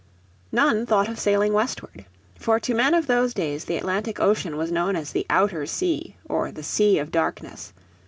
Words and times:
None 0.51 0.87
thought 0.87 1.07
of 1.07 1.19
sailing 1.19 1.53
westward. 1.53 2.07
For 2.33 2.59
to 2.59 2.73
men 2.73 2.95
of 2.95 3.05
those 3.05 3.35
days 3.35 3.65
the 3.65 3.77
Atlantic 3.77 4.19
Ocean 4.19 4.57
was 4.57 4.71
known 4.71 4.95
as 4.95 5.11
the 5.11 5.27
Outer 5.29 5.67
Sea 5.67 6.15
or 6.27 6.51
the 6.51 6.63
Sea 6.63 6.97
of 6.97 7.11
Darkness. 7.11 7.71